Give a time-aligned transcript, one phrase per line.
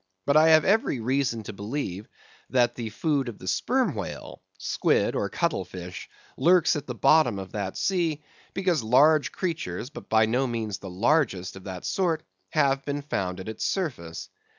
[0.25, 2.07] But I have every reason to believe
[2.49, 7.77] that the food of the sperm whale—squid or cuttle fish—lurks at the bottom of that
[7.77, 8.23] sea,
[8.55, 13.39] because large creatures, but by no means the largest of that sort, have been found
[13.39, 14.29] at its surface.